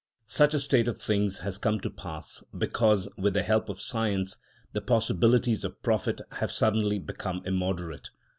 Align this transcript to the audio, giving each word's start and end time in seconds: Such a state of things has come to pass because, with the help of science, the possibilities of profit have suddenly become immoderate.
Such 0.25 0.55
a 0.55 0.59
state 0.59 0.87
of 0.87 0.99
things 0.99 1.37
has 1.41 1.59
come 1.59 1.79
to 1.81 1.89
pass 1.91 2.43
because, 2.57 3.07
with 3.19 3.35
the 3.35 3.43
help 3.43 3.69
of 3.69 3.79
science, 3.79 4.35
the 4.73 4.81
possibilities 4.81 5.63
of 5.63 5.79
profit 5.83 6.21
have 6.37 6.51
suddenly 6.51 6.97
become 6.97 7.43
immoderate. 7.45 8.09